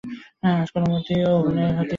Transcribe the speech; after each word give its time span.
আজ 0.49 0.67
কোনোমতেই 0.73 1.21
অভিনয় 1.31 1.63
হতেই 1.63 1.69
পারে 1.69 1.73
না। 1.73 1.83